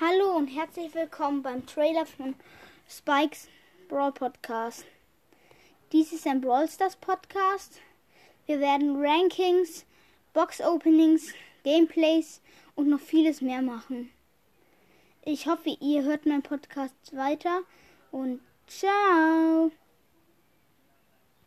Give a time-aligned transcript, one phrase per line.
[0.00, 2.36] Hallo und herzlich willkommen beim Trailer von
[2.88, 3.48] Spikes
[3.88, 4.84] Brawl Podcast.
[5.90, 7.80] Dies ist ein Brawl Stars Podcast.
[8.46, 9.84] Wir werden Rankings,
[10.34, 11.32] Box Openings,
[11.64, 12.40] Gameplays
[12.76, 14.12] und noch vieles mehr machen.
[15.24, 17.62] Ich hoffe, ihr hört meinen Podcast weiter
[18.12, 18.92] und ciao!